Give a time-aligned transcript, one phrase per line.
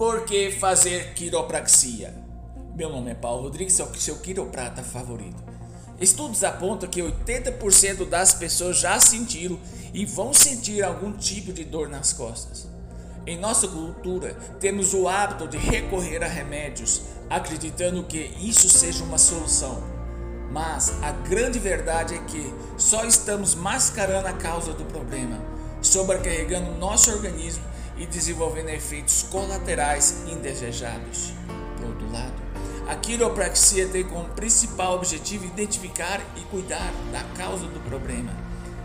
[0.00, 2.14] Por que fazer quiropraxia?
[2.74, 5.36] Meu nome é Paulo Rodrigues, sou seu quiroprata favorito.
[6.00, 9.60] Estudos apontam que 80% das pessoas já sentiram
[9.92, 12.66] e vão sentir algum tipo de dor nas costas.
[13.26, 19.18] Em nossa cultura, temos o hábito de recorrer a remédios, acreditando que isso seja uma
[19.18, 19.82] solução.
[20.50, 25.38] Mas a grande verdade é que só estamos mascarando a causa do problema,
[25.82, 27.69] sobrecarregando nosso organismo
[28.00, 31.34] e desenvolvendo efeitos colaterais indesejados.
[31.76, 32.32] Por outro lado,
[32.88, 38.32] a quiropraxia tem como principal objetivo identificar e cuidar da causa do problema,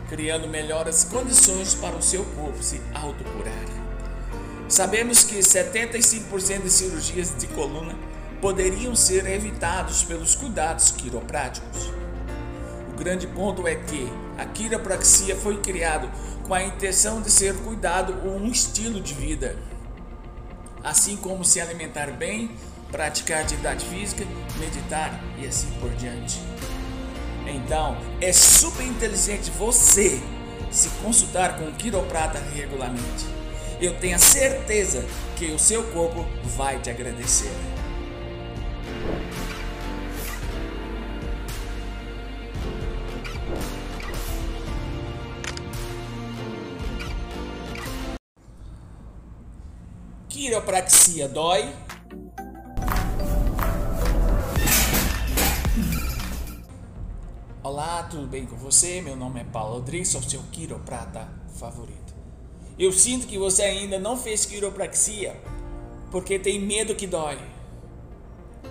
[0.10, 3.66] criando melhores condições para o seu corpo se autocurar.
[4.68, 7.96] Sabemos que 75% de cirurgias de coluna
[8.42, 12.05] poderiam ser evitados pelos cuidados quiropráticos.
[12.96, 16.10] O grande ponto é que a quiropraxia foi criado
[16.48, 19.58] com a intenção de ser cuidado ou um estilo de vida,
[20.82, 22.52] assim como se alimentar bem,
[22.90, 24.24] praticar atividade física,
[24.58, 26.40] meditar e assim por diante.
[27.46, 30.22] Então, é super inteligente você
[30.72, 33.26] se consultar com um quiroprata regularmente.
[33.82, 35.04] Eu tenho a certeza
[35.36, 37.52] que o seu corpo vai te agradecer.
[50.46, 51.74] Quiropraxia dói?
[57.64, 59.02] Olá, tudo bem com você?
[59.02, 62.14] Meu nome é Paulo Rodrigues, sou seu quiroprata favorito.
[62.78, 65.36] Eu sinto que você ainda não fez quiropraxia
[66.12, 67.40] porque tem medo que dói.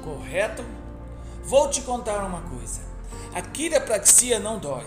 [0.05, 0.65] Correto?
[1.43, 2.83] Vou te contar uma coisa.
[3.35, 4.87] A quiropraxia não dói.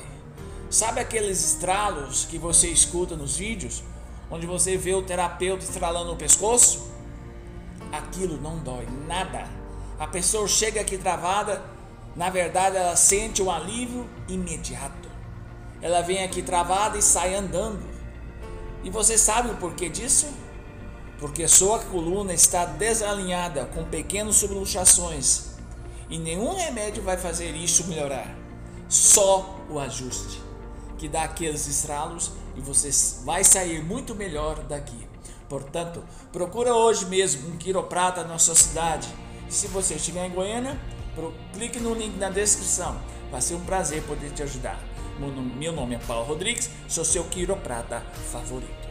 [0.69, 3.83] Sabe aqueles estralos que você escuta nos vídeos?
[4.30, 6.92] Onde você vê o terapeuta estralando o pescoço,
[7.92, 9.47] aquilo não dói nada.
[10.00, 11.61] A pessoa chega aqui travada,
[12.16, 15.10] na verdade ela sente um alívio imediato.
[15.82, 17.83] Ela vem aqui travada e sai andando.
[18.83, 20.27] E você sabe o porquê disso?
[21.20, 25.48] Porque sua coluna está desalinhada com pequenas subluxações.
[26.10, 28.36] E nenhum remédio vai fazer isso melhorar.
[28.87, 30.42] Só o ajuste,
[30.98, 32.89] que dá aqueles estralos e você
[33.23, 35.07] vai sair muito melhor daqui.
[35.47, 39.07] Portanto, procura hoje mesmo um quiroprata na sua cidade.
[39.47, 40.77] Se você estiver em Goiânia,
[41.53, 42.99] clique no link na descrição.
[43.31, 44.79] Vai ser um prazer poder te ajudar.
[45.57, 48.01] Meu nome é Paulo Rodrigues, sou seu quiroprata
[48.31, 48.87] favorito.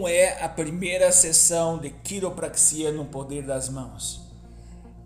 [0.00, 4.32] Como é a primeira sessão de quiropraxia no poder das mãos?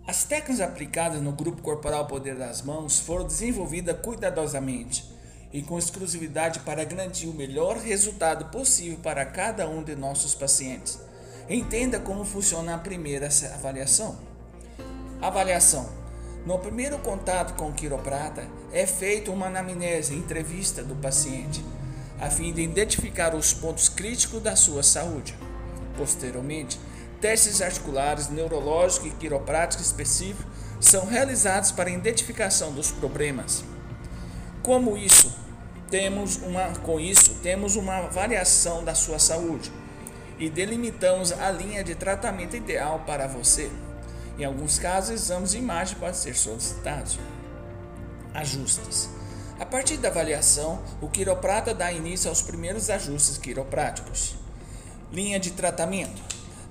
[0.07, 5.03] As técnicas aplicadas no grupo corporal Poder das Mãos foram desenvolvidas cuidadosamente
[5.51, 10.97] e com exclusividade para garantir o melhor resultado possível para cada um de nossos pacientes.
[11.49, 14.17] Entenda como funciona a primeira avaliação.
[15.21, 15.89] Avaliação.
[16.45, 21.61] No primeiro contato com o quiroprata, é feita uma anamnese, entrevista do paciente
[22.19, 25.35] a fim de identificar os pontos críticos da sua saúde.
[25.97, 26.79] Posteriormente,
[27.19, 30.45] testes articulares, neurológicos e quiropráticos específicos
[30.79, 33.63] são realizados para identificação dos problemas.
[34.61, 35.33] Como isso,
[35.89, 39.71] temos uma, com isso, temos uma variação da sua saúde
[40.37, 43.71] e delimitamos a linha de tratamento ideal para você.
[44.37, 47.17] Em alguns casos, exames de imagem podem ser solicitados.
[48.33, 49.09] Ajustes.
[49.57, 54.35] A partir da avaliação, o quiroprata dá início aos primeiros ajustes quiropráticos.
[55.13, 56.21] Linha de tratamento.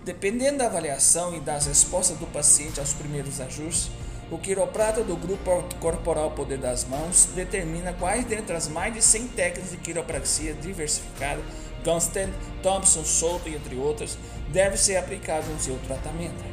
[0.05, 3.91] Dependendo da avaliação e das respostas do paciente aos primeiros ajustes,
[4.31, 9.29] o quiroprata do grupo corporal Poder das Mãos determina quais dentre as mais de 100
[9.29, 11.41] técnicas de quiropraxia diversificada,
[11.83, 12.31] Gunstead,
[12.63, 14.19] Thompson, Souto entre outras,
[14.53, 16.45] deve ser aplicado no seu tratamento.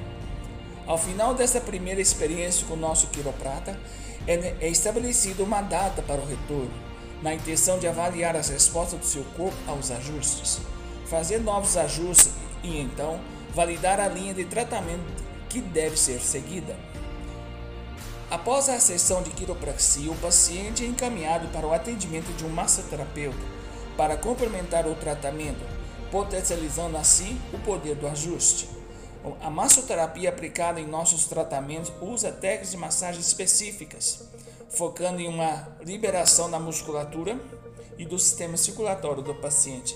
[0.88, 3.78] Ao final dessa primeira experiência com o nosso quiroprata,
[4.28, 6.72] é estabelecida uma data para o retorno,
[7.22, 10.60] na intenção de avaliar as respostas do seu corpo aos ajustes,
[11.06, 12.32] fazer novos ajustes
[12.64, 13.20] e então
[13.54, 16.76] validar a linha de tratamento que deve ser seguida.
[18.30, 23.62] Após a sessão de quiropraxia, o paciente é encaminhado para o atendimento de um massoterapeuta
[23.98, 25.66] para complementar o tratamento,
[26.10, 28.70] potencializando assim o poder do ajuste.
[29.42, 34.24] A massoterapia aplicada em nossos tratamentos usa técnicas de massagem específicas,
[34.70, 37.40] focando em uma liberação da musculatura
[37.98, 39.96] e do sistema circulatório do paciente.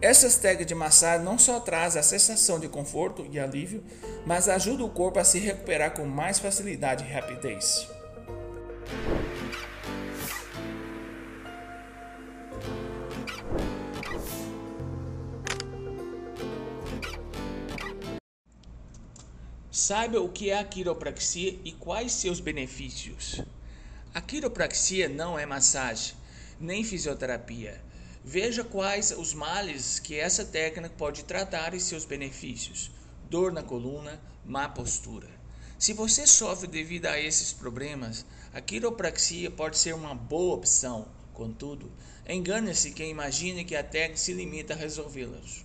[0.00, 3.82] Essas técnicas de massagem não só trazem a sensação de conforto e alívio,
[4.24, 7.86] mas ajudam o corpo a se recuperar com mais facilidade e rapidez.
[19.82, 23.40] Saiba o que é a quiropraxia e quais seus benefícios.
[24.12, 26.14] A quiropraxia não é massagem,
[26.60, 27.82] nem fisioterapia.
[28.22, 32.90] Veja quais os males que essa técnica pode tratar e seus benefícios:
[33.30, 35.30] dor na coluna, má postura.
[35.78, 41.08] Se você sofre devido a esses problemas, a quiropraxia pode ser uma boa opção.
[41.32, 41.90] Contudo,
[42.28, 45.64] engane-se quem imagine que a técnica se limita a resolvê-los.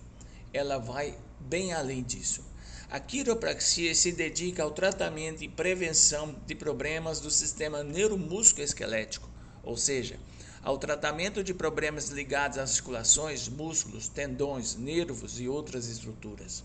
[0.54, 2.55] Ela vai bem além disso.
[2.88, 9.28] A quiropraxia se dedica ao tratamento e prevenção de problemas do sistema neuromusculoesquelético,
[9.64, 10.20] ou seja,
[10.62, 16.62] ao tratamento de problemas ligados às articulações, músculos, tendões, nervos e outras estruturas.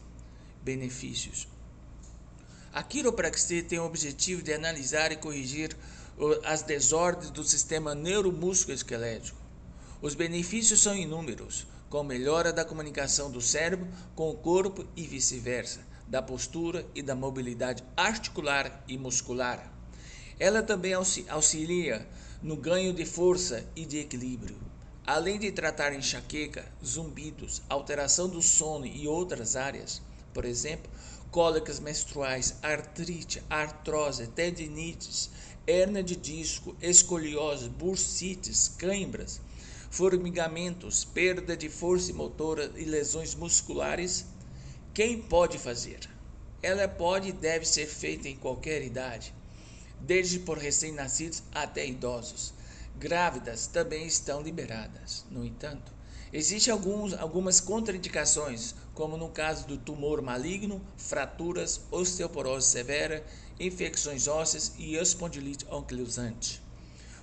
[0.61, 1.47] Benefícios:
[2.71, 5.75] A quiropraxia tem o objetivo de analisar e corrigir
[6.43, 9.39] as desordens do sistema neuromusculoesquelético.
[9.99, 15.90] Os benefícios são inúmeros, com melhora da comunicação do cérebro com o corpo e vice-versa,
[16.11, 19.71] da postura e da mobilidade articular e muscular.
[20.37, 22.05] Ela também auxilia
[22.43, 24.57] no ganho de força e de equilíbrio.
[25.07, 30.01] Além de tratar enxaqueca, zumbidos, alteração do sono e outras áreas,
[30.33, 30.91] por exemplo,
[31.31, 35.29] cólicas menstruais, artrite, artrose, tendinites,
[35.65, 39.39] hernia de disco, escoliose, bursites, cãibras,
[39.89, 44.25] formigamentos, perda de força motora e lesões musculares,
[44.93, 45.99] quem pode fazer?
[46.61, 49.33] Ela pode e deve ser feita em qualquer idade
[50.01, 52.53] desde por recém-nascidos até idosos.
[52.97, 55.25] Grávidas também estão liberadas.
[55.29, 55.91] No entanto,
[56.33, 63.25] existem alguns, algumas contraindicações, como no caso do tumor maligno, fraturas, osteoporose severa,
[63.59, 66.61] infecções ósseas e espondilite anquilosante.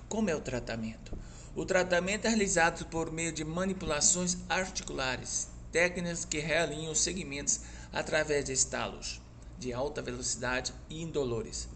[0.07, 1.17] Como é o tratamento?
[1.55, 7.61] O tratamento é realizado por meio de manipulações articulares, técnicas que realinham os segmentos
[7.91, 9.21] através de estalos
[9.57, 11.67] de alta velocidade e indolores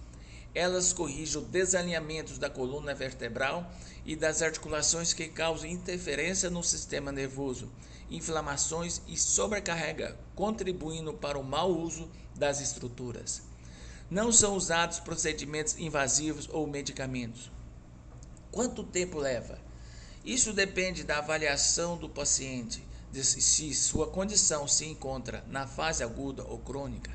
[0.54, 3.72] elas corrigem o desalinhamento da coluna vertebral
[4.06, 7.72] e das articulações que causam interferência no sistema nervoso,
[8.10, 13.42] inflamações e sobrecarrega, contribuindo para o mau uso das estruturas.
[14.12, 17.52] Não são usados procedimentos invasivos ou medicamentos.
[18.52, 19.58] Quanto tempo leva?
[20.24, 22.86] Isso depende da avaliação do paciente,
[23.22, 27.12] se sua condição se encontra na fase aguda ou crônica.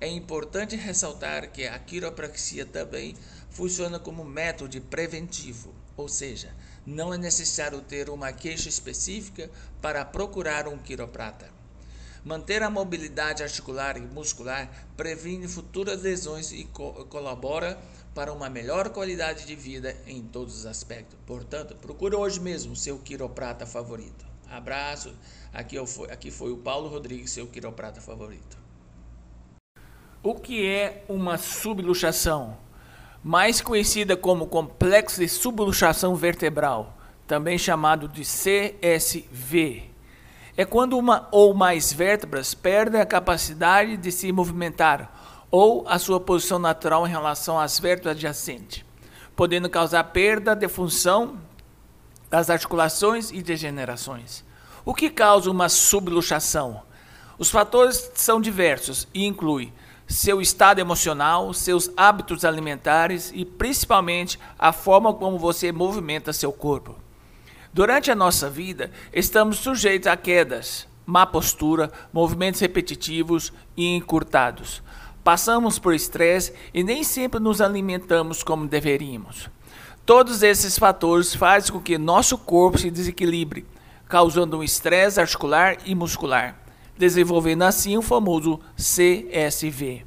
[0.00, 3.16] É importante ressaltar que a quiropraxia também
[3.48, 6.54] funciona como método preventivo, ou seja,
[6.86, 9.50] não é necessário ter uma queixa específica
[9.80, 11.48] para procurar um quiroprata.
[12.24, 17.78] Manter a mobilidade articular e muscular previne futuras lesões e co colabora
[18.14, 21.18] para uma melhor qualidade de vida em todos os aspectos.
[21.26, 24.33] Portanto, procure hoje mesmo seu quiroprata favorito.
[24.54, 25.12] Abraço.
[25.52, 25.76] Aqui,
[26.10, 28.56] aqui foi o Paulo Rodrigues, seu quiroprata favorito.
[30.22, 32.56] O que é uma subluxação?
[33.22, 36.96] Mais conhecida como complexo de subluxação vertebral,
[37.26, 39.90] também chamado de CSV.
[40.56, 46.20] É quando uma ou mais vértebras perdem a capacidade de se movimentar ou a sua
[46.20, 48.84] posição natural em relação às vértebras adjacentes,
[49.34, 51.40] podendo causar perda de função
[52.34, 54.42] das articulações e degenerações.
[54.84, 56.82] O que causa uma subluxação?
[57.38, 59.72] Os fatores são diversos e incluem
[60.08, 66.96] seu estado emocional, seus hábitos alimentares e principalmente a forma como você movimenta seu corpo.
[67.72, 74.82] Durante a nossa vida, estamos sujeitos a quedas, má postura, movimentos repetitivos e encurtados.
[75.22, 79.48] Passamos por estresse e nem sempre nos alimentamos como deveríamos.
[80.06, 83.66] Todos esses fatores fazem com que nosso corpo se desequilibre,
[84.08, 86.64] causando um estresse articular e muscular
[86.96, 90.04] desenvolvendo assim o famoso CSV.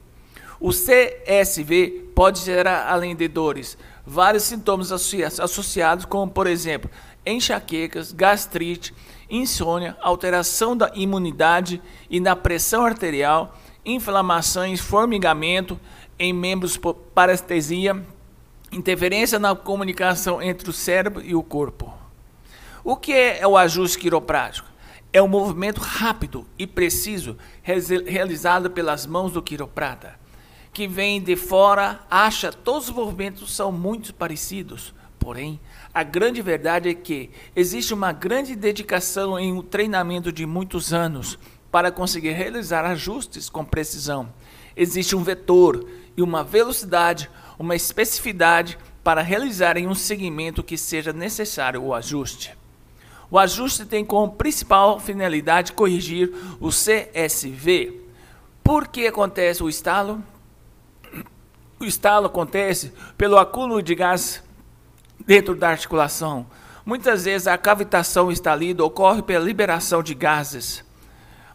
[0.60, 6.89] O CSV pode gerar, além de dores, vários sintomas associados, como, por exemplo,
[7.25, 8.94] enxaquecas, gastrite,
[9.30, 15.80] insônia, alteração da imunidade e na pressão arterial, inflamações, formigamento
[16.18, 16.80] em membros,
[17.13, 18.04] parestesia,
[18.72, 21.94] interferência na comunicação entre o cérebro e o corpo.
[22.84, 24.68] O que é o ajuste quiroprático?
[25.12, 30.20] É um movimento rápido e preciso realizado pelas mãos do quiroprata.
[30.72, 34.94] Que vem de fora, acha todos os movimentos são muito parecidos.
[35.18, 35.60] Porém,
[35.94, 41.40] a grande verdade é que existe uma grande dedicação em um treinamento de muitos anos
[41.72, 44.32] para conseguir realizar ajustes com precisão.
[44.76, 51.14] Existe um vetor e uma velocidade, uma especificidade para realizar em um segmento que seja
[51.14, 52.56] necessário o ajuste.
[53.30, 58.02] O ajuste tem como principal finalidade corrigir o CSV.
[58.64, 60.24] Por que acontece o estalo?
[61.80, 64.44] O estalo acontece pelo acúmulo de gás
[65.26, 66.46] dentro da articulação.
[66.86, 70.86] Muitas vezes a cavitação estalida ocorre pela liberação de gases.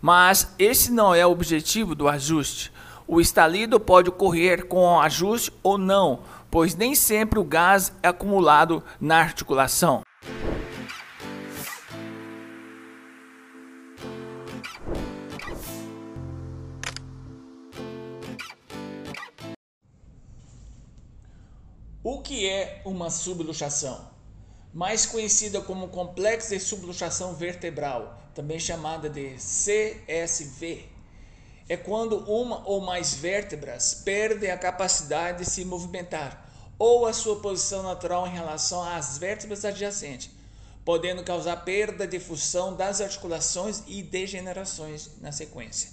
[0.01, 2.73] Mas esse não é o objetivo do ajuste.
[3.07, 8.83] O estalido pode ocorrer com ajuste ou não, pois nem sempre o gás é acumulado
[9.01, 10.03] na articulação.
[22.05, 24.11] O que é uma subluxação?
[24.75, 30.89] Mais conhecida como complexo de subluxação vertebral, também chamada de CSV,
[31.73, 36.47] é quando uma ou mais vértebras perdem a capacidade de se movimentar
[36.79, 40.29] ou a sua posição natural em relação às vértebras adjacentes,
[40.85, 45.89] podendo causar perda de função das articulações e degenerações na sequência.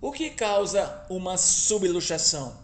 [0.00, 2.56] O que causa uma subluxação?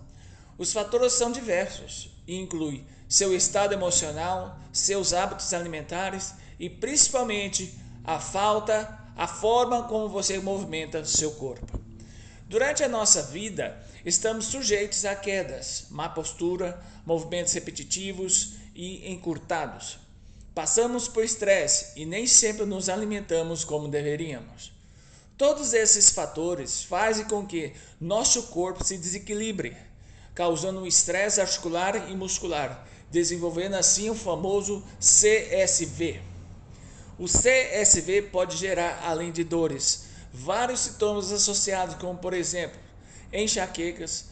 [0.57, 8.19] Os fatores são diversos e incluem seu estado emocional, seus hábitos alimentares e principalmente a
[8.19, 11.84] falta, a forma como você movimenta seu corpo.
[12.47, 19.99] Durante a nossa vida, estamos sujeitos a quedas, má postura, movimentos repetitivos e encurtados.
[20.55, 24.73] Passamos por estresse e nem sempre nos alimentamos como deveríamos.
[25.39, 29.77] Todos esses fatores fazem com que nosso corpo se desequilibre,
[30.35, 36.21] causando um estresse articular e muscular, desenvolvendo assim o famoso CSV.
[37.19, 42.77] O CSV pode gerar, além de dores, vários sintomas associados, como por exemplo,
[43.33, 44.31] enxaquecas,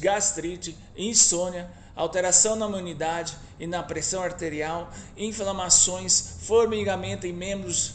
[0.00, 7.94] gastrite, insônia, alteração na imunidade e na pressão arterial, inflamações, formigamento em membros,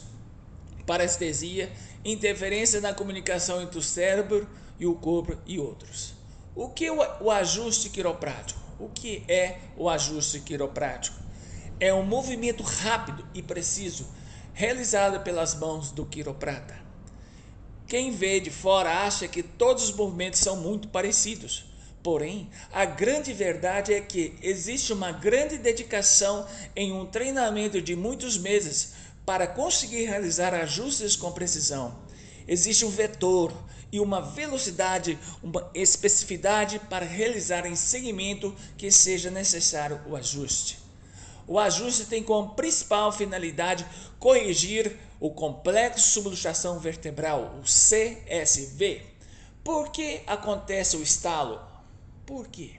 [0.85, 1.69] parestesia,
[2.05, 4.47] interferência na comunicação entre o cérebro
[4.79, 6.13] e o corpo e outros.
[6.55, 8.59] O que é o ajuste quiroprático?
[8.79, 11.19] O que é o ajuste quiroprático?
[11.77, 14.07] É um movimento rápido e preciso
[14.53, 16.86] realizado pelas mãos do quiroprata.
[17.87, 21.65] Quem vê de fora acha que todos os movimentos são muito parecidos.
[22.03, 28.37] Porém, a grande verdade é que existe uma grande dedicação em um treinamento de muitos
[28.37, 28.93] meses
[29.25, 31.97] para conseguir realizar ajustes com precisão.
[32.47, 33.53] Existe um vetor,
[33.91, 40.86] e uma velocidade, uma especificidade para realizar em segmento que seja necessário o ajuste.
[41.47, 43.85] O ajuste tem como principal finalidade
[44.19, 49.01] corrigir o complexo subluxação vertebral, o CSV.
[49.63, 51.59] Por que acontece o estalo?
[52.25, 52.75] Por quê?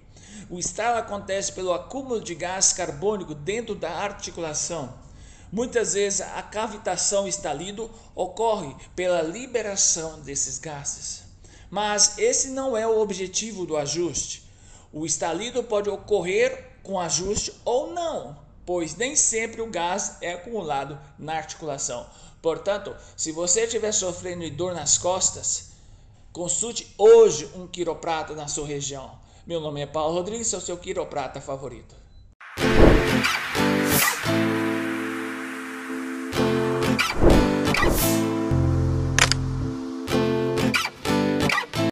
[0.50, 4.94] O estalo acontece pelo acúmulo de gás carbônico dentro da articulação
[5.50, 11.22] Muitas vezes a cavitação estalido ocorre pela liberação desses gases.
[11.70, 14.42] Mas esse não é o objetivo do ajuste.
[14.92, 18.36] O estalido pode ocorrer com ajuste ou não,
[18.68, 22.06] pois nem sempre o gás é acumulado na articulação.
[22.42, 25.70] Portanto, se você estiver sofrendo de dor nas costas,
[26.34, 29.18] consulte hoje um quiroprata na sua região.
[29.46, 31.96] Meu nome é Paulo Rodrigues, sou seu quiroprata favorito.